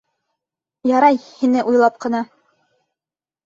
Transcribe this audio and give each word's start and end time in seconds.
Ярай, 0.93 1.21
һине 1.27 1.67
уйлап 1.69 2.03
ҡына. 2.09 2.25